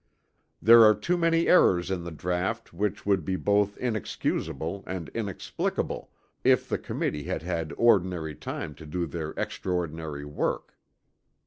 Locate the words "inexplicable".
5.09-6.09